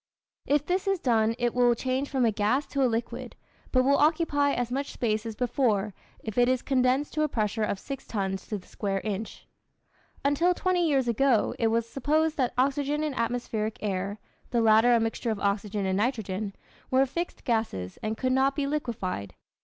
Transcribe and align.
If 0.47 0.65
this 0.65 0.87
is 0.87 0.97
done 0.99 1.35
it 1.37 1.53
will 1.53 1.75
change 1.75 2.09
from 2.09 2.25
a 2.25 2.31
gas 2.31 2.65
to 2.65 2.81
a 2.81 2.89
liquid, 2.89 3.35
but 3.71 3.83
will 3.83 3.97
occupy 3.99 4.51
as 4.51 4.71
much 4.71 4.93
space 4.93 5.27
as 5.27 5.35
before, 5.35 5.93
if 6.23 6.39
it 6.39 6.49
is 6.49 6.63
condensed 6.63 7.13
to 7.13 7.21
a 7.21 7.27
pressure 7.27 7.61
of 7.61 7.77
six 7.77 8.07
tons 8.07 8.47
to 8.47 8.57
the 8.57 8.65
square 8.65 8.99
inch. 9.01 9.45
Until 10.25 10.55
twenty 10.55 10.87
years 10.87 11.07
ago 11.07 11.53
it 11.59 11.67
was 11.67 11.87
supposed 11.87 12.35
that 12.37 12.55
oxygen 12.57 13.03
and 13.03 13.13
atmospheric 13.13 13.77
air 13.79 14.17
(the 14.49 14.59
latter 14.59 14.91
a 14.95 14.99
mixture 14.99 15.29
of 15.29 15.39
oxygen 15.39 15.85
and 15.85 15.97
nitrogen) 15.97 16.55
were 16.89 17.05
fixed 17.05 17.43
gases 17.45 17.97
and 18.01 18.17
could 18.17 18.33
not 18.33 18.55
be 18.55 18.65
liquefied. 18.65 19.35